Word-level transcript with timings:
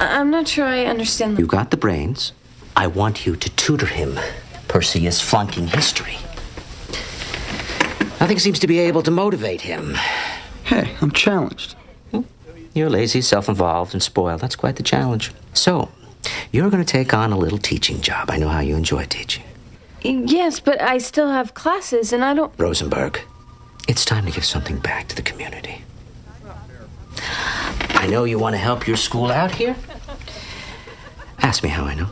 I- 0.00 0.18
I'm 0.18 0.30
not 0.30 0.48
sure 0.48 0.64
I 0.66 0.84
understand 0.86 1.36
the. 1.36 1.42
You 1.42 1.46
got 1.46 1.70
the 1.70 1.76
brains. 1.76 2.32
I 2.76 2.86
want 2.86 3.26
you 3.26 3.36
to 3.36 3.48
tutor 3.50 3.86
him. 3.86 4.18
Percy 4.66 5.06
is 5.06 5.20
flunking 5.20 5.66
history. 5.68 6.16
Nothing 8.20 8.38
seems 8.38 8.58
to 8.60 8.66
be 8.66 8.78
able 8.78 9.02
to 9.02 9.10
motivate 9.10 9.62
him. 9.62 9.96
Hey, 10.64 10.94
I'm 11.00 11.10
challenged. 11.10 11.74
Hmm? 12.12 12.22
You're 12.74 12.90
lazy, 12.90 13.20
self 13.20 13.48
involved, 13.48 13.92
and 13.92 14.02
spoiled. 14.02 14.40
That's 14.40 14.56
quite 14.56 14.76
the 14.76 14.82
challenge. 14.82 15.32
So, 15.52 15.90
you're 16.52 16.70
going 16.70 16.84
to 16.84 16.92
take 16.92 17.12
on 17.12 17.32
a 17.32 17.38
little 17.38 17.58
teaching 17.58 18.00
job. 18.00 18.30
I 18.30 18.36
know 18.38 18.48
how 18.48 18.60
you 18.60 18.76
enjoy 18.76 19.04
teaching. 19.06 19.44
Yes, 20.02 20.60
but 20.60 20.80
I 20.80 20.98
still 20.98 21.30
have 21.30 21.52
classes, 21.54 22.12
and 22.12 22.24
I 22.24 22.32
don't. 22.34 22.52
Rosenberg, 22.56 23.20
it's 23.88 24.04
time 24.04 24.24
to 24.26 24.32
give 24.32 24.44
something 24.44 24.78
back 24.78 25.08
to 25.08 25.16
the 25.16 25.22
community. 25.22 25.82
I 28.02 28.06
know 28.06 28.24
you 28.24 28.38
want 28.38 28.54
to 28.54 28.58
help 28.58 28.86
your 28.86 28.96
school 28.96 29.30
out 29.30 29.50
here. 29.50 29.76
Ask 31.42 31.62
me 31.62 31.70
how 31.70 31.84
I 31.84 31.94
know. 31.94 32.08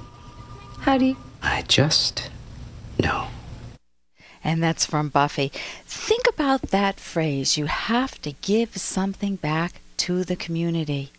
How 0.81 0.99
do 0.99 1.07
you. 1.07 1.17
I 1.43 1.63
just 1.63 2.31
know. 2.99 3.29
And 4.43 4.63
that's 4.63 4.87
from 4.87 5.09
Buffy. 5.09 5.53
Think 5.85 6.25
about 6.29 6.63
that 6.63 6.99
phrase 6.99 7.57
you 7.59 7.67
have 7.67 8.21
to 8.23 8.33
give 8.33 8.77
something 8.77 9.37
back 9.37 9.81
to 9.99 10.25
the 10.25 10.37
community. 10.37 11.13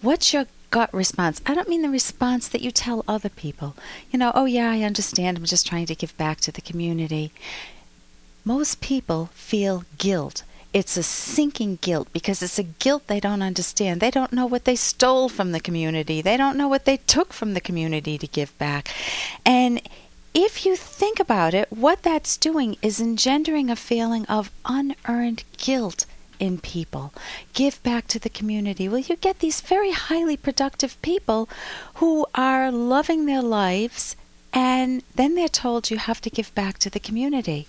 What's 0.00 0.32
your 0.32 0.46
gut 0.70 0.92
response? 0.94 1.40
I 1.46 1.54
don't 1.54 1.68
mean 1.68 1.82
the 1.82 1.90
response 1.90 2.48
that 2.48 2.62
you 2.62 2.70
tell 2.70 3.04
other 3.06 3.28
people. 3.28 3.76
You 4.10 4.18
know, 4.18 4.32
oh 4.34 4.46
yeah, 4.46 4.70
I 4.70 4.82
understand. 4.82 5.36
I'm 5.36 5.44
just 5.44 5.66
trying 5.66 5.86
to 5.86 5.94
give 5.94 6.16
back 6.16 6.40
to 6.42 6.52
the 6.52 6.60
community. 6.60 7.32
Most 8.44 8.80
people 8.80 9.30
feel 9.34 9.84
guilt. 9.98 10.42
It's 10.74 10.96
a 10.96 11.04
sinking 11.04 11.78
guilt 11.80 12.08
because 12.12 12.42
it's 12.42 12.58
a 12.58 12.64
guilt 12.64 13.06
they 13.06 13.20
don't 13.20 13.42
understand. 13.42 14.00
They 14.00 14.10
don't 14.10 14.32
know 14.32 14.44
what 14.44 14.64
they 14.64 14.74
stole 14.74 15.28
from 15.28 15.52
the 15.52 15.60
community. 15.60 16.20
They 16.20 16.36
don't 16.36 16.58
know 16.58 16.66
what 16.66 16.84
they 16.84 16.96
took 16.96 17.32
from 17.32 17.54
the 17.54 17.60
community 17.60 18.18
to 18.18 18.26
give 18.26 18.58
back. 18.58 18.92
And 19.46 19.80
if 20.34 20.66
you 20.66 20.74
think 20.74 21.20
about 21.20 21.54
it, 21.54 21.70
what 21.70 22.02
that's 22.02 22.36
doing 22.36 22.76
is 22.82 23.00
engendering 23.00 23.70
a 23.70 23.76
feeling 23.76 24.26
of 24.26 24.50
unearned 24.64 25.44
guilt 25.56 26.06
in 26.40 26.58
people. 26.58 27.12
Give 27.52 27.80
back 27.84 28.08
to 28.08 28.18
the 28.18 28.28
community. 28.28 28.88
Well, 28.88 28.98
you 28.98 29.14
get 29.14 29.38
these 29.38 29.60
very 29.60 29.92
highly 29.92 30.36
productive 30.36 31.00
people 31.02 31.48
who 31.94 32.26
are 32.34 32.72
loving 32.72 33.26
their 33.26 33.42
lives, 33.42 34.16
and 34.52 35.04
then 35.14 35.36
they're 35.36 35.48
told 35.48 35.90
you 35.90 35.98
have 35.98 36.20
to 36.22 36.30
give 36.30 36.52
back 36.56 36.78
to 36.78 36.90
the 36.90 36.98
community. 36.98 37.68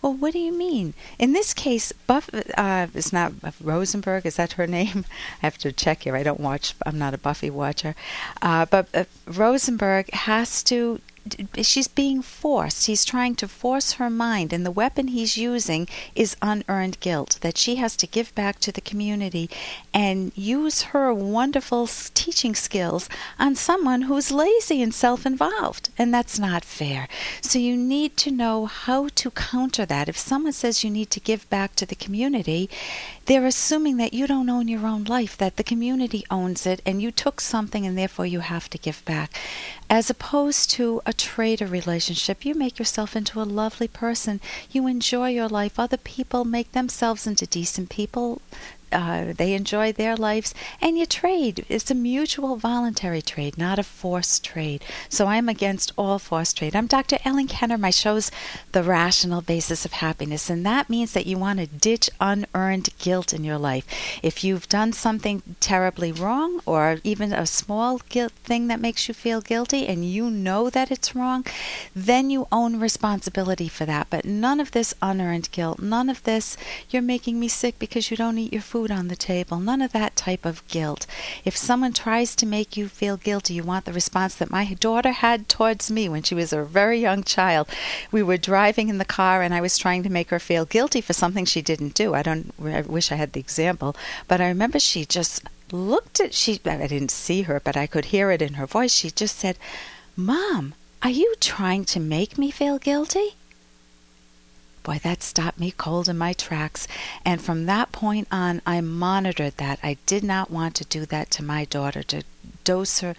Well, 0.00 0.14
what 0.14 0.32
do 0.32 0.38
you 0.38 0.52
mean? 0.56 0.94
In 1.18 1.32
this 1.32 1.52
case, 1.52 1.92
Buff 1.92 2.30
uh, 2.56 2.86
is 2.94 3.12
not 3.12 3.32
Rosenberg. 3.60 4.26
Is 4.26 4.36
that 4.36 4.52
her 4.52 4.66
name? 4.78 5.04
I 5.42 5.46
have 5.46 5.58
to 5.58 5.72
check 5.72 6.04
here. 6.04 6.16
I 6.16 6.22
don't 6.22 6.40
watch. 6.40 6.74
I'm 6.86 6.98
not 6.98 7.14
a 7.14 7.18
Buffy 7.18 7.50
watcher. 7.50 7.94
Uh, 8.40 8.66
but 8.66 8.88
uh, 8.94 9.04
Rosenberg 9.26 10.10
has 10.12 10.62
to 10.64 11.00
she's 11.62 11.88
being 11.88 12.22
forced. 12.22 12.86
He's 12.86 13.04
trying 13.04 13.34
to 13.36 13.48
force 13.48 13.92
her 13.92 14.10
mind, 14.10 14.52
and 14.52 14.64
the 14.64 14.70
weapon 14.70 15.08
he's 15.08 15.36
using 15.36 15.88
is 16.14 16.36
unearned 16.42 17.00
guilt 17.00 17.38
that 17.40 17.58
she 17.58 17.76
has 17.76 17.96
to 17.96 18.06
give 18.06 18.34
back 18.34 18.58
to 18.60 18.72
the 18.72 18.80
community 18.80 19.50
and 19.92 20.32
use 20.34 20.82
her 20.92 21.12
wonderful 21.12 21.86
teaching 22.14 22.54
skills 22.54 23.08
on 23.38 23.54
someone 23.54 24.02
who's 24.02 24.30
lazy 24.30 24.82
and 24.82 24.94
self 24.94 25.26
involved. 25.26 25.90
And 25.98 26.12
that's 26.12 26.38
not 26.38 26.64
fair. 26.64 27.08
So 27.40 27.58
you 27.58 27.76
need 27.76 28.16
to 28.18 28.30
know 28.30 28.66
how 28.66 29.08
to 29.08 29.30
counter 29.30 29.84
that. 29.86 30.08
If 30.08 30.18
someone 30.18 30.52
says 30.52 30.84
you 30.84 30.90
need 30.90 31.10
to 31.10 31.20
give 31.20 31.48
back 31.50 31.74
to 31.76 31.86
the 31.86 31.94
community, 31.94 32.70
they're 33.26 33.46
assuming 33.46 33.98
that 33.98 34.14
you 34.14 34.26
don't 34.26 34.48
own 34.48 34.68
your 34.68 34.86
own 34.86 35.04
life, 35.04 35.36
that 35.36 35.56
the 35.56 35.64
community 35.64 36.24
owns 36.30 36.66
it, 36.66 36.80
and 36.86 37.02
you 37.02 37.10
took 37.10 37.40
something 37.40 37.84
and 37.84 37.96
therefore 37.96 38.26
you 38.26 38.40
have 38.40 38.70
to 38.70 38.78
give 38.78 39.04
back. 39.04 39.38
As 39.90 40.08
opposed 40.08 40.70
to 40.72 41.02
a 41.04 41.12
trader 41.18 41.66
relationship, 41.66 42.44
you 42.44 42.54
make 42.54 42.78
yourself 42.78 43.14
into 43.14 43.42
a 43.42 43.44
lovely 43.44 43.88
person. 43.88 44.40
You 44.70 44.86
enjoy 44.86 45.30
your 45.30 45.48
life. 45.48 45.78
Other 45.78 45.96
people 45.96 46.44
make 46.44 46.72
themselves 46.72 47.26
into 47.26 47.46
decent 47.46 47.90
people 47.90 48.40
uh, 48.92 49.32
they 49.36 49.54
enjoy 49.54 49.92
their 49.92 50.16
lives, 50.16 50.54
and 50.80 50.98
you 50.98 51.06
trade. 51.06 51.64
It's 51.68 51.90
a 51.90 51.94
mutual 51.94 52.56
voluntary 52.56 53.22
trade, 53.22 53.58
not 53.58 53.78
a 53.78 53.82
forced 53.82 54.44
trade. 54.44 54.84
So 55.08 55.26
I'm 55.26 55.48
against 55.48 55.92
all 55.96 56.18
forced 56.18 56.56
trade. 56.56 56.74
I'm 56.74 56.86
Dr. 56.86 57.18
Ellen 57.24 57.46
Kenner. 57.46 57.78
My 57.78 57.90
show's 57.90 58.30
The 58.72 58.82
Rational 58.82 59.40
Basis 59.40 59.84
of 59.84 59.92
Happiness, 59.92 60.48
and 60.48 60.64
that 60.64 60.88
means 60.88 61.12
that 61.12 61.26
you 61.26 61.38
want 61.38 61.58
to 61.58 61.66
ditch 61.66 62.08
unearned 62.20 62.90
guilt 62.98 63.32
in 63.32 63.44
your 63.44 63.58
life. 63.58 63.84
If 64.22 64.42
you've 64.42 64.68
done 64.68 64.92
something 64.92 65.42
terribly 65.60 66.12
wrong, 66.12 66.60
or 66.64 66.98
even 67.04 67.32
a 67.32 67.46
small 67.46 68.00
guilt 68.08 68.32
thing 68.44 68.68
that 68.68 68.80
makes 68.80 69.08
you 69.08 69.14
feel 69.14 69.40
guilty, 69.40 69.86
and 69.86 70.04
you 70.04 70.30
know 70.30 70.70
that 70.70 70.90
it's 70.90 71.14
wrong, 71.14 71.44
then 71.94 72.30
you 72.30 72.46
own 72.50 72.80
responsibility 72.80 73.68
for 73.68 73.84
that. 73.84 74.08
But 74.10 74.24
none 74.24 74.60
of 74.60 74.70
this 74.70 74.94
unearned 75.02 75.50
guilt, 75.50 75.80
none 75.80 76.08
of 76.08 76.22
this, 76.22 76.56
you're 76.90 77.02
making 77.02 77.38
me 77.38 77.48
sick 77.48 77.78
because 77.78 78.10
you 78.10 78.16
don't 78.16 78.38
eat 78.38 78.52
your 78.52 78.62
food 78.62 78.77
food 78.78 78.92
on 78.92 79.08
the 79.08 79.16
table, 79.16 79.58
none 79.58 79.82
of 79.82 79.90
that 79.90 80.14
type 80.14 80.44
of 80.44 80.64
guilt. 80.68 81.04
If 81.44 81.56
someone 81.56 81.92
tries 81.92 82.36
to 82.36 82.46
make 82.46 82.76
you 82.76 82.86
feel 82.86 83.16
guilty, 83.16 83.54
you 83.54 83.64
want 83.64 83.86
the 83.86 83.92
response 83.92 84.36
that 84.36 84.52
my 84.52 84.64
daughter 84.74 85.10
had 85.10 85.48
towards 85.48 85.90
me 85.90 86.08
when 86.08 86.22
she 86.22 86.36
was 86.36 86.52
a 86.52 86.62
very 86.62 87.00
young 87.00 87.24
child. 87.24 87.66
We 88.12 88.22
were 88.22 88.36
driving 88.36 88.88
in 88.88 88.98
the 88.98 89.04
car 89.04 89.42
and 89.42 89.52
I 89.52 89.60
was 89.60 89.78
trying 89.78 90.04
to 90.04 90.10
make 90.10 90.30
her 90.30 90.38
feel 90.38 90.64
guilty 90.64 91.00
for 91.00 91.12
something 91.12 91.44
she 91.44 91.60
didn't 91.60 91.94
do. 91.94 92.14
I 92.14 92.22
don't 92.22 92.54
I 92.64 92.82
wish 92.82 93.10
I 93.10 93.16
had 93.16 93.32
the 93.32 93.40
example, 93.40 93.96
but 94.28 94.40
I 94.40 94.46
remember 94.46 94.78
she 94.78 95.04
just 95.04 95.42
looked 95.72 96.20
at 96.20 96.32
she 96.32 96.60
I 96.64 96.86
didn't 96.86 97.10
see 97.10 97.42
her, 97.42 97.58
but 97.58 97.76
I 97.76 97.88
could 97.88 98.06
hear 98.14 98.30
it 98.30 98.40
in 98.40 98.54
her 98.54 98.66
voice. 98.66 98.94
She 98.94 99.10
just 99.10 99.38
said, 99.38 99.58
"Mom, 100.14 100.74
are 101.02 101.16
you 101.22 101.34
trying 101.40 101.84
to 101.86 101.98
make 101.98 102.38
me 102.38 102.52
feel 102.52 102.78
guilty?" 102.78 103.37
Boy, 104.82 105.00
that 105.02 105.22
stopped 105.22 105.58
me 105.60 105.70
cold 105.70 106.08
in 106.08 106.16
my 106.16 106.32
tracks. 106.32 106.88
And 107.24 107.40
from 107.40 107.66
that 107.66 107.92
point 107.92 108.28
on, 108.30 108.62
I 108.66 108.80
monitored 108.80 109.56
that. 109.58 109.78
I 109.82 109.98
did 110.06 110.24
not 110.24 110.50
want 110.50 110.74
to 110.76 110.84
do 110.84 111.06
that 111.06 111.30
to 111.32 111.42
my 111.42 111.64
daughter, 111.64 112.02
to 112.04 112.22
dose 112.68 113.00
her, 113.00 113.14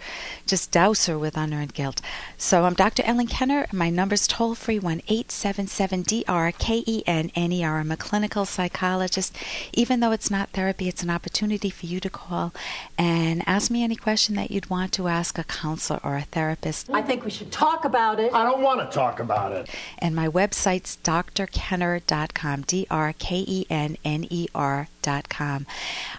just 0.46 0.70
douse 0.70 1.06
her 1.06 1.18
with 1.18 1.36
unearned 1.36 1.74
guilt. 1.74 2.00
So 2.38 2.64
I'm 2.66 2.74
Dr. 2.74 3.02
Ellen 3.04 3.26
Kenner. 3.26 3.66
My 3.72 3.90
number's 3.90 4.28
toll 4.28 4.54
free 4.54 4.78
one 4.78 5.02
eight 5.08 5.32
seven 5.32 5.66
seven 5.66 6.04
DR 6.04 6.52
K 6.56 6.84
E 6.86 7.02
N 7.04 7.32
N 7.34 7.50
E 7.50 7.64
R. 7.64 7.80
I'm 7.80 7.90
a 7.90 7.96
clinical 7.96 8.44
psychologist. 8.44 9.36
Even 9.72 9.98
though 9.98 10.12
it's 10.12 10.30
not 10.30 10.50
therapy, 10.50 10.86
it's 10.86 11.02
an 11.02 11.10
opportunity 11.10 11.68
for 11.68 11.86
you 11.86 11.98
to 11.98 12.08
call 12.08 12.54
and 12.96 13.42
ask 13.44 13.72
me 13.72 13.82
any 13.82 13.96
question 13.96 14.36
that 14.36 14.52
you'd 14.52 14.70
want 14.70 14.92
to 14.92 15.08
ask 15.08 15.36
a 15.36 15.42
counselor 15.42 15.98
or 16.04 16.16
a 16.16 16.22
therapist. 16.22 16.88
I 16.90 17.02
think 17.02 17.24
we 17.24 17.30
should 17.30 17.50
talk 17.50 17.84
about 17.84 18.20
it. 18.20 18.32
I 18.32 18.44
don't 18.44 18.62
want 18.62 18.78
to 18.88 18.94
talk 18.94 19.18
about 19.18 19.50
it. 19.50 19.68
And 19.98 20.14
my 20.14 20.28
website's 20.28 20.96
drkenner.com. 21.02 22.62
D 22.62 22.86
R 22.88 23.12
K 23.18 23.44
E 23.48 23.66
N 23.68 23.96
N 24.04 24.28
E 24.30 24.46
R.com. 25.06 25.66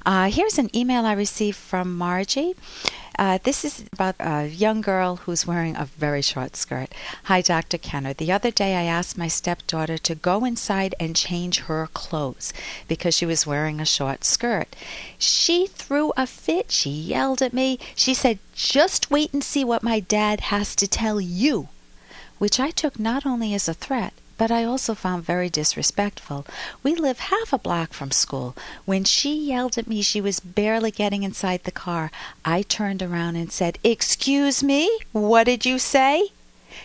Uh, 0.06 0.30
here's 0.30 0.58
an 0.58 0.76
email 0.76 1.06
I 1.06 1.14
received 1.14 1.58
from 1.58 1.98
Margie. 1.98 2.56
Uh, 3.20 3.38
this 3.44 3.64
is 3.64 3.86
about 3.94 4.16
a 4.20 4.48
young 4.48 4.82
girl 4.82 5.18
who's 5.18 5.46
wearing 5.46 5.76
a 5.76 5.86
very 5.86 6.22
short 6.22 6.56
skirt. 6.56 6.92
Hi, 7.26 7.42
Dr. 7.42 7.78
Kenner. 7.78 8.14
The 8.14 8.32
other 8.32 8.50
day 8.50 8.76
I 8.76 8.84
asked 8.84 9.18
my 9.18 9.28
stepdaughter 9.28 9.98
to 10.00 10.16
go 10.16 10.46
inside 10.46 10.96
and 11.00 11.16
change 11.16 11.60
her 11.62 11.88
clothes 11.94 12.54
because 12.88 13.14
she 13.14 13.26
was 13.26 13.46
wearing 13.46 13.80
a 13.80 13.86
short 13.86 14.24
skirt. 14.24 14.76
She 15.20 15.68
threw 15.68 16.14
a 16.18 16.26
fit. 16.26 16.72
She 16.72 16.90
yelled 16.90 17.42
at 17.42 17.54
me. 17.54 17.78
She 17.96 18.14
said, 18.14 18.40
Just 18.56 19.12
wait 19.12 19.34
and 19.34 19.44
see 19.44 19.64
what 19.64 19.84
my 19.84 20.00
dad 20.00 20.42
has 20.52 20.76
to 20.78 20.88
tell 20.88 21.22
you. 21.22 21.68
Which 22.40 22.60
I 22.60 22.72
took 22.72 23.00
not 23.00 23.26
only 23.26 23.54
as 23.54 23.68
a 23.68 23.76
threat, 23.76 24.14
but 24.42 24.50
I 24.50 24.64
also 24.64 24.96
found 24.96 25.24
very 25.24 25.52
disrespectful. 25.52 26.48
We 26.82 26.96
live 26.96 27.20
half 27.20 27.54
a 27.54 27.60
block 27.60 27.94
from 27.94 28.10
school. 28.10 28.56
When 28.86 29.04
she 29.04 29.36
yelled 29.36 29.78
at 29.78 29.86
me, 29.86 30.02
she 30.02 30.20
was 30.20 30.40
barely 30.40 30.90
getting 30.90 31.22
inside 31.22 31.64
the 31.64 31.72
car. 31.72 32.10
I 32.44 32.64
turned 32.64 33.04
around 33.04 33.36
and 33.36 33.52
said, 33.52 33.78
Excuse 33.84 34.64
me? 34.64 34.90
What 35.12 35.44
did 35.44 35.64
you 35.64 35.78
say? 35.78 36.30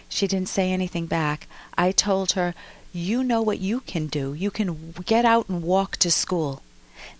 She 0.06 0.26
didn't 0.26 0.50
say 0.50 0.70
anything 0.70 1.06
back. 1.06 1.48
I 1.78 1.92
told 1.92 2.32
her, 2.32 2.54
You 2.92 3.24
know 3.24 3.40
what 3.40 3.58
you 3.58 3.80
can 3.80 4.06
do. 4.06 4.34
You 4.34 4.50
can 4.50 4.92
get 5.06 5.24
out 5.24 5.48
and 5.48 5.62
walk 5.62 5.96
to 6.04 6.10
school. 6.10 6.60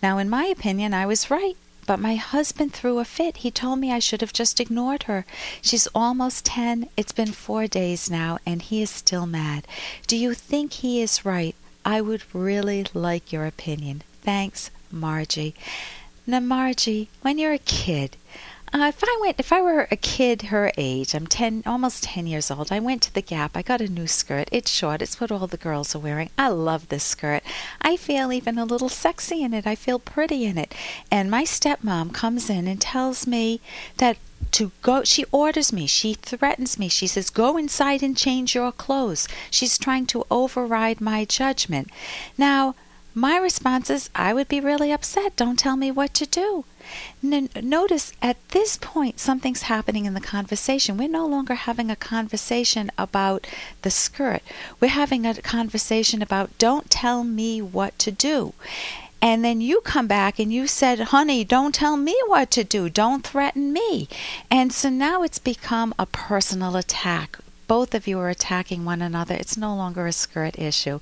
Now, 0.02 0.18
in 0.18 0.28
my 0.28 0.44
opinion, 0.44 0.92
I 0.92 1.06
was 1.06 1.30
right. 1.30 1.56
But 1.86 2.00
my 2.00 2.16
husband 2.16 2.72
threw 2.72 2.98
a 2.98 3.04
fit. 3.04 3.38
He 3.38 3.50
told 3.50 3.78
me 3.78 3.92
I 3.92 4.00
should 4.00 4.20
have 4.20 4.32
just 4.32 4.58
ignored 4.58 5.04
her. 5.04 5.24
She's 5.62 5.86
almost 5.94 6.44
ten. 6.44 6.88
It's 6.96 7.12
been 7.12 7.32
four 7.32 7.66
days 7.68 8.10
now, 8.10 8.38
and 8.44 8.60
he 8.60 8.82
is 8.82 8.90
still 8.90 9.26
mad. 9.26 9.66
Do 10.06 10.16
you 10.16 10.34
think 10.34 10.72
he 10.72 11.00
is 11.00 11.24
right? 11.24 11.54
I 11.84 12.00
would 12.00 12.22
really 12.34 12.86
like 12.92 13.32
your 13.32 13.46
opinion. 13.46 14.02
Thanks, 14.22 14.70
Margie. 14.90 15.54
Now, 16.26 16.40
Margie, 16.40 17.08
when 17.22 17.38
you're 17.38 17.52
a 17.52 17.58
kid, 17.58 18.16
Uh, 18.76 18.88
if 18.88 19.02
I 19.02 19.18
went, 19.22 19.40
if 19.40 19.54
I 19.54 19.62
were 19.62 19.88
a 19.90 19.96
kid 19.96 20.42
her 20.42 20.70
age, 20.76 21.14
I'm 21.14 21.26
ten, 21.26 21.62
almost 21.64 22.02
ten 22.02 22.26
years 22.26 22.50
old. 22.50 22.70
I 22.70 22.78
went 22.78 23.00
to 23.04 23.14
the 23.14 23.22
Gap. 23.22 23.56
I 23.56 23.62
got 23.62 23.80
a 23.80 23.88
new 23.88 24.06
skirt. 24.06 24.50
It's 24.52 24.70
short. 24.70 25.00
It's 25.00 25.18
what 25.18 25.32
all 25.32 25.46
the 25.46 25.56
girls 25.56 25.94
are 25.94 25.98
wearing. 25.98 26.28
I 26.36 26.48
love 26.48 26.88
this 26.88 27.02
skirt. 27.02 27.42
I 27.80 27.96
feel 27.96 28.30
even 28.30 28.58
a 28.58 28.66
little 28.66 28.90
sexy 28.90 29.42
in 29.42 29.54
it. 29.54 29.66
I 29.66 29.76
feel 29.76 29.98
pretty 29.98 30.44
in 30.44 30.58
it. 30.58 30.74
And 31.10 31.30
my 31.30 31.44
stepmom 31.44 32.12
comes 32.12 32.50
in 32.50 32.66
and 32.66 32.78
tells 32.78 33.26
me 33.26 33.62
that 33.96 34.18
to 34.50 34.72
go 34.82 35.02
she 35.04 35.24
orders 35.32 35.72
me 35.72 35.86
she 35.86 36.12
threatens 36.12 36.78
me 36.78 36.88
she 36.88 37.06
says 37.06 37.30
go 37.30 37.56
inside 37.56 38.02
and 38.02 38.16
change 38.16 38.54
your 38.54 38.70
clothes 38.70 39.26
she's 39.50 39.78
trying 39.78 40.06
to 40.06 40.24
override 40.30 41.00
my 41.00 41.24
judgment 41.24 41.88
now 42.38 42.74
my 43.14 43.36
response 43.38 43.90
is 43.90 44.08
i 44.14 44.32
would 44.32 44.46
be 44.46 44.60
really 44.60 44.92
upset 44.92 45.34
don't 45.36 45.58
tell 45.58 45.76
me 45.76 45.90
what 45.90 46.14
to 46.14 46.26
do 46.26 46.64
N- 47.22 47.48
notice 47.62 48.12
at 48.22 48.36
this 48.50 48.76
point 48.76 49.20
something's 49.20 49.62
happening 49.62 50.04
in 50.04 50.14
the 50.14 50.20
conversation 50.20 50.96
we're 50.96 51.08
no 51.08 51.26
longer 51.26 51.54
having 51.54 51.90
a 51.90 51.96
conversation 51.96 52.90
about 52.98 53.46
the 53.82 53.90
skirt 53.90 54.42
we're 54.80 54.88
having 54.88 55.26
a 55.26 55.34
conversation 55.34 56.22
about 56.22 56.56
don't 56.58 56.90
tell 56.90 57.24
me 57.24 57.60
what 57.60 57.98
to 57.98 58.10
do 58.10 58.54
and 59.22 59.44
then 59.44 59.60
you 59.60 59.80
come 59.80 60.06
back 60.06 60.38
and 60.38 60.52
you 60.52 60.66
said, 60.66 61.00
honey, 61.00 61.42
don't 61.42 61.74
tell 61.74 61.96
me 61.96 62.14
what 62.26 62.50
to 62.52 62.62
do. 62.62 62.90
Don't 62.90 63.26
threaten 63.26 63.72
me. 63.72 64.08
And 64.50 64.72
so 64.72 64.90
now 64.90 65.22
it's 65.22 65.38
become 65.38 65.94
a 65.98 66.06
personal 66.06 66.76
attack 66.76 67.38
both 67.66 67.94
of 67.94 68.06
you 68.06 68.18
are 68.18 68.28
attacking 68.28 68.84
one 68.84 69.02
another. 69.02 69.34
It's 69.34 69.56
no 69.56 69.74
longer 69.74 70.06
a 70.06 70.12
skirt 70.12 70.58
issue. 70.58 71.00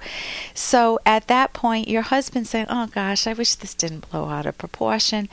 So 0.55 0.99
at 1.05 1.29
that 1.29 1.53
point, 1.53 1.89
your 1.89 2.03
husband 2.03 2.47
saying, 2.47 2.67
Oh 2.69 2.87
gosh, 2.87 3.27
I 3.27 3.33
wish 3.33 3.55
this 3.55 3.75
didn't 3.75 4.11
blow 4.11 4.29
out 4.29 4.47
of 4.47 4.59
proportion. 4.59 5.29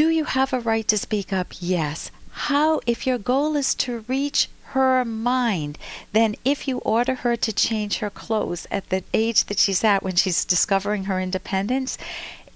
Do 0.00 0.08
you 0.08 0.24
have 0.24 0.54
a 0.54 0.60
right 0.60 0.88
to 0.88 0.96
speak 0.96 1.30
up? 1.30 1.48
Yes. 1.60 2.10
How, 2.48 2.80
if 2.86 3.06
your 3.06 3.18
goal 3.18 3.54
is 3.54 3.74
to 3.84 4.02
reach 4.08 4.48
her 4.72 5.04
mind, 5.04 5.76
then 6.12 6.36
if 6.42 6.66
you 6.66 6.78
order 6.78 7.16
her 7.16 7.36
to 7.36 7.52
change 7.52 7.98
her 7.98 8.08
clothes 8.08 8.66
at 8.70 8.88
the 8.88 9.04
age 9.12 9.44
that 9.44 9.58
she's 9.58 9.84
at 9.84 10.02
when 10.02 10.16
she's 10.16 10.46
discovering 10.46 11.04
her 11.04 11.20
independence, 11.20 11.98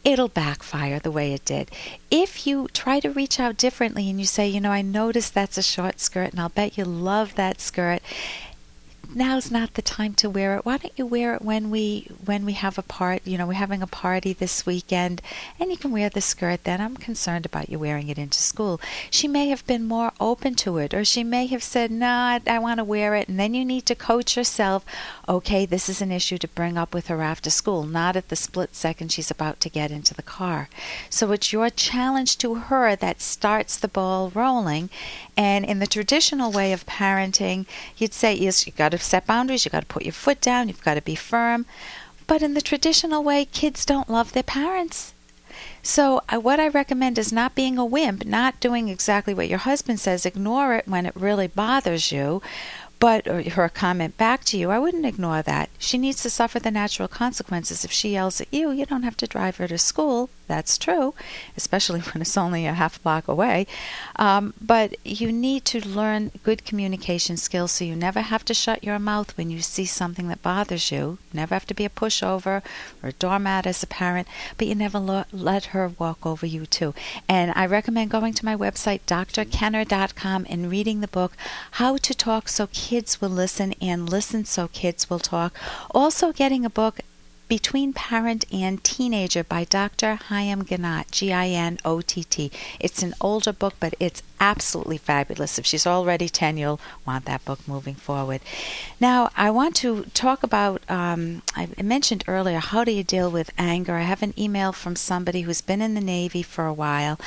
it'll 0.04 0.28
backfire 0.28 0.98
the 0.98 1.10
way 1.10 1.34
it 1.34 1.44
did. 1.44 1.70
If 2.10 2.46
you 2.46 2.66
try 2.72 2.98
to 3.00 3.10
reach 3.10 3.38
out 3.38 3.58
differently 3.58 4.08
and 4.08 4.18
you 4.18 4.24
say, 4.24 4.48
you 4.48 4.62
know, 4.62 4.72
I 4.72 4.80
noticed 4.80 5.34
that's 5.34 5.58
a 5.58 5.62
short 5.62 6.00
skirt 6.00 6.30
and 6.30 6.40
I'll 6.40 6.48
bet 6.48 6.78
you 6.78 6.86
love 6.86 7.34
that 7.34 7.60
skirt, 7.60 8.00
now's 9.14 9.50
not 9.50 9.74
the 9.74 9.82
time 9.82 10.14
to 10.14 10.30
wear 10.30 10.56
it. 10.56 10.64
Why 10.64 10.78
don't 10.78 10.92
you 10.96 11.06
wear 11.06 11.34
it 11.34 11.42
when 11.42 11.70
we 11.70 12.08
when 12.24 12.44
we 12.44 12.52
have 12.54 12.78
a 12.78 12.82
part? 12.82 13.26
You 13.26 13.38
know, 13.38 13.46
we're 13.46 13.54
having 13.54 13.82
a 13.82 13.86
party 13.86 14.32
this 14.32 14.66
weekend, 14.66 15.22
and 15.58 15.70
you 15.70 15.76
can 15.76 15.90
wear 15.90 16.08
the 16.08 16.20
skirt. 16.20 16.64
Then 16.64 16.80
I'm 16.80 16.96
concerned 16.96 17.46
about 17.46 17.68
you 17.68 17.78
wearing 17.78 18.08
it 18.08 18.18
into 18.18 18.38
school. 18.38 18.80
She 19.10 19.28
may 19.28 19.48
have 19.48 19.66
been 19.66 19.84
more 19.84 20.12
open 20.20 20.54
to 20.56 20.78
it, 20.78 20.94
or 20.94 21.04
she 21.04 21.24
may 21.24 21.46
have 21.46 21.62
said, 21.62 21.90
"No, 21.90 22.06
I, 22.08 22.40
I 22.46 22.58
want 22.58 22.78
to 22.78 22.84
wear 22.84 23.14
it." 23.14 23.28
And 23.28 23.38
then 23.38 23.54
you 23.54 23.64
need 23.64 23.86
to 23.86 23.94
coach 23.94 24.36
yourself. 24.36 24.84
Okay, 25.28 25.66
this 25.66 25.88
is 25.88 26.00
an 26.02 26.12
issue 26.12 26.38
to 26.38 26.48
bring 26.48 26.76
up 26.76 26.94
with 26.94 27.08
her 27.08 27.22
after 27.22 27.50
school, 27.50 27.84
not 27.84 28.16
at 28.16 28.28
the 28.28 28.36
split 28.36 28.74
second 28.74 29.12
she's 29.12 29.30
about 29.30 29.60
to 29.60 29.68
get 29.68 29.90
into 29.90 30.14
the 30.14 30.22
car. 30.22 30.68
So 31.10 31.32
it's 31.32 31.52
your 31.52 31.70
challenge 31.70 32.38
to 32.38 32.54
her 32.54 32.96
that 32.96 33.20
starts 33.20 33.76
the 33.76 33.88
ball 33.88 34.30
rolling. 34.34 34.90
And 35.36 35.64
in 35.64 35.78
the 35.78 35.86
traditional 35.86 36.52
way 36.52 36.72
of 36.72 36.86
parenting, 36.86 37.66
you'd 37.96 38.14
say, 38.14 38.34
"Yes, 38.34 38.66
you 38.66 38.72
got 38.72 38.90
to 38.90 38.98
set 39.04 39.26
boundaries, 39.26 39.64
you've 39.64 39.72
got 39.72 39.80
to 39.80 39.86
put 39.86 40.04
your 40.04 40.12
foot 40.12 40.40
down, 40.40 40.68
you've 40.68 40.82
got 40.82 40.94
to 40.94 41.02
be 41.02 41.14
firm. 41.14 41.66
But 42.26 42.42
in 42.42 42.54
the 42.54 42.62
traditional 42.62 43.22
way, 43.22 43.44
kids 43.44 43.84
don't 43.84 44.08
love 44.08 44.32
their 44.32 44.42
parents. 44.42 45.12
So, 45.82 46.22
uh, 46.28 46.40
what 46.40 46.58
I 46.58 46.68
recommend 46.68 47.18
is 47.18 47.32
not 47.32 47.54
being 47.54 47.78
a 47.78 47.84
wimp, 47.84 48.24
not 48.24 48.58
doing 48.58 48.88
exactly 48.88 49.34
what 49.34 49.48
your 49.48 49.58
husband 49.58 50.00
says, 50.00 50.26
ignore 50.26 50.74
it 50.74 50.88
when 50.88 51.06
it 51.06 51.14
really 51.14 51.46
bothers 51.46 52.10
you, 52.10 52.42
but 52.98 53.26
her 53.26 53.68
comment 53.68 54.16
back 54.16 54.44
to 54.44 54.56
you, 54.56 54.70
I 54.70 54.78
wouldn't 54.78 55.04
ignore 55.04 55.42
that. 55.42 55.68
She 55.78 55.98
needs 55.98 56.22
to 56.22 56.30
suffer 56.30 56.58
the 56.58 56.70
natural 56.70 57.06
consequences. 57.06 57.84
If 57.84 57.92
she 57.92 58.12
yells 58.12 58.40
at 58.40 58.52
you, 58.52 58.70
you 58.70 58.86
don't 58.86 59.02
have 59.02 59.16
to 59.18 59.26
drive 59.26 59.58
her 59.58 59.68
to 59.68 59.76
school. 59.76 60.30
That's 60.46 60.76
true, 60.76 61.14
especially 61.56 62.00
when 62.12 62.20
it's 62.20 62.36
only 62.36 62.66
a 62.66 62.74
half 62.74 63.02
block 63.02 63.28
away. 63.28 63.66
Um, 64.16 64.54
but 64.60 64.94
you 65.04 65.32
need 65.32 65.64
to 65.66 65.86
learn 65.86 66.32
good 66.42 66.64
communication 66.64 67.36
skills 67.36 67.72
so 67.72 67.84
you 67.84 67.96
never 67.96 68.20
have 68.20 68.44
to 68.46 68.54
shut 68.54 68.84
your 68.84 68.98
mouth 68.98 69.36
when 69.36 69.50
you 69.50 69.62
see 69.62 69.86
something 69.86 70.28
that 70.28 70.42
bothers 70.42 70.90
you. 70.90 71.18
Never 71.32 71.54
have 71.54 71.66
to 71.66 71.74
be 71.74 71.84
a 71.84 71.90
pushover 71.90 72.62
or 73.02 73.08
a 73.08 73.12
doormat 73.12 73.66
as 73.66 73.82
a 73.82 73.86
parent, 73.86 74.28
but 74.58 74.66
you 74.66 74.74
never 74.74 74.98
lo- 74.98 75.24
let 75.32 75.66
her 75.66 75.88
walk 75.98 76.26
over 76.26 76.46
you 76.46 76.66
too. 76.66 76.94
And 77.28 77.52
I 77.56 77.66
recommend 77.66 78.10
going 78.10 78.34
to 78.34 78.44
my 78.44 78.56
website, 78.56 79.00
drkenner.com, 79.06 80.46
and 80.48 80.70
reading 80.70 81.00
the 81.00 81.08
book, 81.08 81.32
How 81.72 81.96
to 81.96 82.14
Talk 82.14 82.48
So 82.48 82.66
Kids 82.68 83.20
Will 83.20 83.30
Listen 83.30 83.74
and 83.80 84.08
Listen 84.08 84.44
So 84.44 84.68
Kids 84.68 85.08
Will 85.08 85.18
Talk. 85.18 85.54
Also, 85.92 86.32
getting 86.32 86.64
a 86.64 86.70
book 86.70 87.00
between 87.48 87.92
Parent 87.92 88.44
and 88.52 88.82
Teenager 88.82 89.44
by 89.44 89.64
Dr. 89.64 90.16
Chaim 90.16 90.64
Ginott, 90.64 91.10
G 91.10 91.32
I 91.32 91.48
N 91.48 91.78
O 91.84 92.00
T 92.00 92.24
T. 92.24 92.50
It's 92.80 93.02
an 93.02 93.14
older 93.20 93.52
book, 93.52 93.74
but 93.80 93.94
it's 94.00 94.22
absolutely 94.44 94.98
fabulous. 94.98 95.58
If 95.58 95.64
she's 95.64 95.86
already 95.86 96.28
10, 96.28 96.58
you'll 96.58 96.80
want 97.06 97.24
that 97.24 97.44
book 97.46 97.60
moving 97.66 97.94
forward. 97.94 98.42
Now, 99.00 99.30
I 99.36 99.50
want 99.50 99.74
to 99.76 100.04
talk 100.12 100.42
about, 100.42 100.82
um, 100.90 101.40
I 101.56 101.68
mentioned 101.82 102.24
earlier, 102.28 102.58
how 102.58 102.84
do 102.84 102.92
you 102.92 103.02
deal 103.02 103.30
with 103.30 103.50
anger? 103.56 103.94
I 103.94 104.02
have 104.02 104.22
an 104.22 104.34
email 104.38 104.72
from 104.72 104.96
somebody 104.96 105.42
who's 105.42 105.62
been 105.62 105.80
in 105.80 105.94
the 105.94 106.10
Navy 106.18 106.42
for 106.42 106.66
a 106.66 106.74
while. 106.74 107.18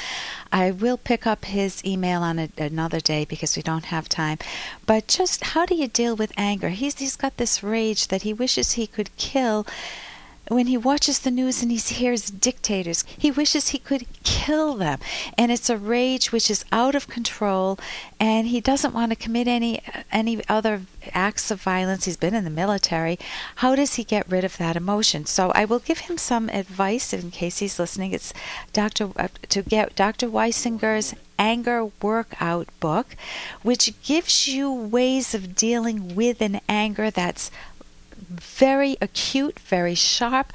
I 0.52 0.70
will 0.70 0.98
pick 0.98 1.26
up 1.26 1.46
his 1.46 1.84
email 1.84 2.22
on 2.22 2.38
a, 2.38 2.50
another 2.58 3.00
day 3.00 3.26
because 3.26 3.58
we 3.58 3.64
don't 3.64 3.86
have 3.86 4.08
time. 4.08 4.38
But 4.86 5.08
just 5.08 5.44
how 5.44 5.66
do 5.66 5.74
you 5.74 5.88
deal 5.88 6.16
with 6.16 6.32
anger? 6.38 6.70
He's, 6.70 7.00
he's 7.00 7.16
got 7.16 7.38
this 7.38 7.64
rage 7.64 8.10
that 8.10 8.22
he 8.22 8.32
wishes 8.32 8.74
he 8.74 8.86
could 8.86 9.10
kill 9.18 9.66
when 10.50 10.68
he 10.68 10.78
watches 10.78 11.20
the 11.20 11.32
news 11.32 11.62
and 11.62 11.72
he 11.72 11.78
hears 11.78 12.30
dictators, 12.30 13.04
he 13.18 13.32
wishes 13.32 13.70
he 13.70 13.80
could 13.80 14.06
kill 14.24 14.76
them. 14.76 15.00
And 15.38 15.52
it's 15.52 15.70
a 15.70 15.78
rage 15.78 16.32
which 16.32 16.50
is 16.50 16.66
out 16.72 16.96
of 16.96 17.08
control, 17.08 17.78
and 18.20 18.48
he 18.48 18.62
doesn't 18.62 18.94
want 18.94 19.12
to 19.12 19.16
commit 19.16 19.48
any 19.48 19.82
any 20.12 20.42
other 20.48 20.82
acts 21.14 21.52
of 21.52 21.62
violence. 21.62 22.06
He's 22.06 22.18
been 22.18 22.36
in 22.36 22.44
the 22.44 22.50
military. 22.50 23.20
How 23.56 23.76
does 23.76 23.96
he 23.96 24.04
get 24.04 24.30
rid 24.30 24.44
of 24.44 24.58
that 24.58 24.76
emotion? 24.76 25.26
So 25.26 25.52
I 25.54 25.66
will 25.66 25.80
give 25.80 26.00
him 26.00 26.18
some 26.18 26.50
advice 26.50 27.14
in 27.14 27.32
case 27.32 27.60
he's 27.60 27.80
listening. 27.80 28.14
It's 28.14 28.34
Dr. 28.74 29.10
Uh, 29.16 29.28
to 29.50 29.62
get 29.62 29.96
Dr. 29.96 30.28
Weisinger's 30.28 31.14
anger 31.40 31.92
workout 32.02 32.68
book, 32.80 33.16
which 33.62 33.94
gives 34.02 34.48
you 34.48 34.72
ways 34.72 35.36
of 35.36 35.56
dealing 35.56 36.16
with 36.16 36.42
an 36.42 36.60
anger 36.68 37.12
that's 37.12 37.52
very 38.30 38.98
acute, 39.02 39.60
very 39.60 39.96
sharp. 39.96 40.54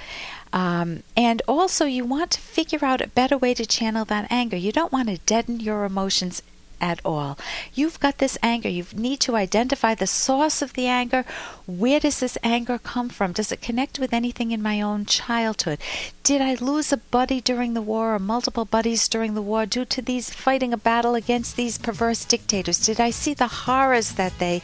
Um, 0.53 1.03
and 1.17 1.41
also, 1.49 1.87
you 1.87 2.05
want 2.05 2.31
to 2.33 2.41
figure 2.41 2.85
out 2.85 3.01
a 3.01 3.09
better 3.09 3.39
way 3.39 3.55
to 3.55 3.65
channel 3.65 4.05
that 4.07 4.31
anger. 4.31 4.57
You 4.57 4.73
don't 4.73 4.93
want 4.93 5.09
to 5.09 5.19
deaden 5.19 5.61
your 5.61 5.85
emotions 5.85 6.43
at 6.83 7.01
all. 7.05 7.39
You've 7.73 8.01
got 8.01 8.19
this 8.19 8.37
anger. 8.43 8.69
You 8.69 8.85
need 8.93 9.21
to 9.21 9.37
identify 9.37 9.95
the 9.95 10.07
source 10.07 10.61
of 10.61 10.73
the 10.73 10.89
anger. 10.89 11.25
Where 11.65 12.01
does 12.01 12.19
this 12.19 12.37
anger 12.43 12.77
come 12.77 13.09
from? 13.09 13.33
Does 13.33 13.53
it 13.53 13.63
connect 13.63 13.99
with 14.01 14.13
anything 14.13 14.51
in 14.51 14.61
my 14.61 14.83
own 14.83 15.07
childhood? 15.07 15.79
Did 16.25 16.43
I 16.43 16.55
lose 16.55 16.93
a 16.93 16.97
buddy 16.97 17.41
during 17.41 17.75
the 17.75 17.81
war 17.81 18.15
or 18.15 18.19
multiple 18.19 18.65
buddies 18.65 19.09
during 19.09 19.35
the 19.35 19.43
war 19.43 19.65
due 19.65 19.85
to 19.87 20.03
these 20.03 20.35
fighting 20.35 20.73
a 20.73 20.77
battle 20.77 21.15
against 21.15 21.57
these 21.57 21.79
perverse 21.79 22.25
dictators? 22.25 22.85
Did 22.85 23.01
I 23.01 23.11
see 23.11 23.33
the 23.33 23.47
horrors 23.47 24.15
that 24.15 24.39
they 24.41 24.61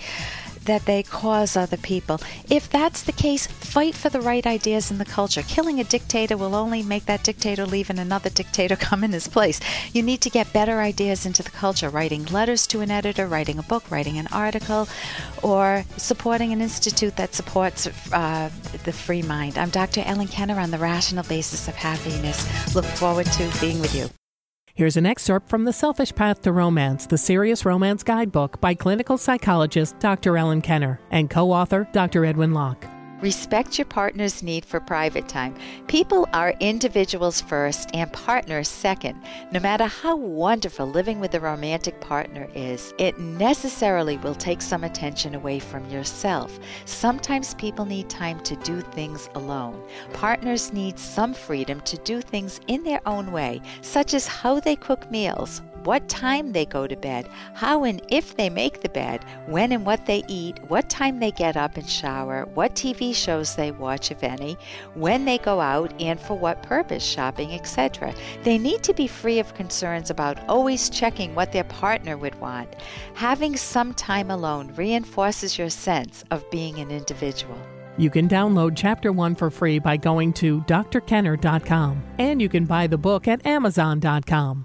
that 0.65 0.87
they 0.87 1.03
cause 1.03 1.57
other 1.57 1.77
people. 1.77 2.21
If 2.49 2.69
that's 2.69 3.03
the 3.03 3.13
case, 3.13 3.47
fight 3.47 3.95
for 3.95 4.09
the 4.09 4.21
right 4.21 4.47
ideas 4.47 4.91
in 4.91 4.99
the 4.99 5.05
culture. 5.05 5.43
Killing 5.43 5.81
a 5.81 5.85
dictator 5.85 6.37
will 6.37 6.55
only 6.55 6.83
make 6.83 7.07
that 7.07 7.25
dictator 7.25 7.67
leave 7.67 7.91
and 7.91 8.01
another 8.01 8.31
dictator 8.31 8.77
come 8.89 9.05
in 9.05 9.13
his 9.13 9.29
place. 9.29 9.61
You 9.93 10.03
need 10.03 10.21
to 10.23 10.31
get 10.31 10.53
better 10.53 10.81
ideas 10.81 11.27
into 11.27 11.43
the 11.43 11.51
culture, 11.51 11.89
writing 11.91 12.25
letters 12.27 12.67
to 12.69 12.81
an 12.81 12.91
editor, 12.91 13.27
writing 13.27 13.59
a 13.59 13.63
book, 13.63 13.91
writing 13.91 14.19
an 14.19 14.29
article, 14.33 14.89
or 15.43 15.85
supporting 15.97 16.53
an 16.53 16.61
institute 16.61 17.17
that 17.17 17.35
supports 17.35 17.87
uh, 18.13 18.51
the 18.85 18.93
free 18.93 19.23
mind. 19.23 19.59
I'm 19.59 19.71
Dr. 19.71 20.03
Ellen 20.05 20.29
Kenner 20.29 20.59
on 20.59 20.71
the 20.71 20.79
rational 20.79 21.25
basis 21.25 21.69
of 21.69 21.75
happiness. 21.75 22.75
Look 22.75 22.85
forward 22.85 23.27
to 23.27 23.51
being 23.61 23.81
with 23.81 23.95
you. 23.95 24.18
Here's 24.79 24.97
an 24.97 25.07
excerpt 25.07 25.49
from 25.49 25.65
The 25.65 25.73
Selfish 25.73 26.15
Path 26.15 26.43
to 26.43 26.53
Romance, 26.53 27.05
the 27.05 27.19
Serious 27.19 27.65
Romance 27.65 28.05
Guidebook 28.05 28.61
by 28.61 28.75
clinical 28.75 29.19
psychologist 29.19 29.99
Dr. 29.99 30.39
Ellen 30.39 30.63
Kenner 30.63 31.01
and 31.11 31.29
co 31.29 31.51
author 31.51 31.89
Dr. 31.91 32.25
Edwin 32.25 32.55
Locke. 32.55 32.87
Respect 33.21 33.79
your 33.79 33.85
partner's 33.85 34.45
need 34.45 34.65
for 34.65 34.79
private 34.79 35.27
time. 35.29 35.57
People 35.89 36.29
are 36.33 36.55
individuals 36.61 37.41
first 37.41 37.91
and 37.93 38.13
partners 38.13 38.69
second. 38.69 39.21
No 39.51 39.59
matter 39.59 39.87
how 39.87 40.15
wonderful 40.15 40.87
living 40.87 41.19
with 41.19 41.35
a 41.35 41.41
romantic 41.41 42.01
partner 42.01 42.49
is, 42.55 42.95
it 42.97 43.19
necessarily 43.19 44.19
will 44.19 44.37
take 44.37 44.63
some 44.63 44.85
attention 44.85 45.35
away 45.35 45.59
from 45.59 45.91
yourself. 45.91 46.61
Sometimes 46.85 47.55
people 47.55 47.85
need 47.85 48.09
time 48.09 48.39
to 48.45 48.55
do 48.57 48.81
things 48.81 49.29
alone. 49.35 49.83
Partners 50.13 50.73
need 50.73 50.97
some 50.97 51.35
freedom 51.35 51.81
to 51.81 51.97
do 51.99 52.21
things 52.21 52.61
in 52.69 52.85
their 52.85 53.01
own 53.05 53.33
way, 53.33 53.61
such 53.81 54.15
as 54.15 54.29
how 54.29 54.61
they 54.61 54.77
cook 54.77 55.11
meals, 55.11 55.61
what 55.85 56.09
time 56.09 56.53
they 56.53 56.65
go 56.65 56.87
to 56.87 56.97
bed, 56.97 57.29
how 57.55 57.85
and 57.85 58.03
if 58.09 58.37
they 58.37 58.51
make 58.51 58.81
the 58.81 58.89
bed, 58.89 59.25
when 59.47 59.73
and 59.73 59.85
what 59.85 60.07
they 60.07 60.25
eat, 60.29 60.59
what 60.69 60.89
time 60.89 61.19
they 61.19 61.31
get 61.31 61.57
up 61.57 61.77
and 61.77 61.89
shower, 61.89 62.47
what 62.55 62.75
TV 62.75 63.15
shows 63.15 63.55
they 63.55 63.71
watch, 63.71 64.11
if 64.11 64.23
any, 64.23 64.57
when 64.95 65.25
they 65.25 65.39
go 65.39 65.61
out, 65.61 65.93
and 66.01 66.21
for 66.21 66.39
what 66.39 66.63
purpose, 66.63 67.05
shopping, 67.05 67.53
etc. 67.53 68.15
They 68.43 68.59
need 68.59 68.83
to 68.85 68.95
be 68.95 69.07
free 69.07 69.39
of 69.39 69.55
concerns 69.55 70.11
about 70.11 70.47
always 70.49 70.91
checking 70.91 71.35
what 71.35 71.53
their 71.53 71.65
partner 71.65 72.17
would 72.17 72.39
want. 72.41 72.75
Having 73.15 73.57
some 73.57 73.95
time 73.95 74.31
alone 74.31 74.73
reinforces 74.75 75.59
your 75.59 75.71
sense 75.71 76.25
of 76.31 76.49
being 76.51 76.79
an 76.79 76.91
individual. 76.91 77.59
You 77.99 78.11
can 78.11 78.29
download 78.29 78.75
Chapter 78.77 79.11
1 79.11 79.35
for 79.35 79.51
free 79.51 79.81
by 79.81 79.97
going 79.97 80.33
to 80.35 80.61
drkenner.com, 80.63 82.03
and 82.19 82.41
you 82.41 82.49
can 82.49 82.65
buy 82.65 82.87
the 82.87 82.97
book 82.97 83.27
at 83.27 83.45
amazon.com. 83.45 84.65